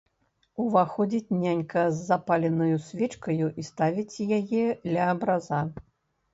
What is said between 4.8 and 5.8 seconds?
ля абраза.